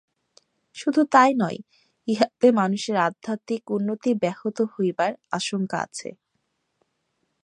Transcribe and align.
শুধু 0.77 1.01
তাই 1.11 1.31
নয়, 1.33 1.59
ইহাতে 2.07 2.47
মানুষের 2.51 2.97
আধ্যাত্মিক 3.07 3.63
উন্নতি 3.71 4.11
ব্যাহত 4.21 4.57
হইবার 4.73 5.11
আশঙ্কা 5.31 5.77
আছে। 5.85 6.09